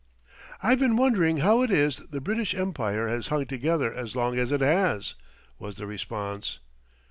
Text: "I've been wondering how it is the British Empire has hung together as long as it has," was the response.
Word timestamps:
"I've 0.63 0.79
been 0.79 0.95
wondering 0.97 1.37
how 1.41 1.61
it 1.61 1.69
is 1.69 1.97
the 1.97 2.19
British 2.21 2.55
Empire 2.55 3.07
has 3.07 3.27
hung 3.27 3.45
together 3.45 3.93
as 3.93 4.15
long 4.15 4.39
as 4.39 4.51
it 4.51 4.61
has," 4.61 5.13
was 5.59 5.75
the 5.75 5.85
response. 5.85 6.57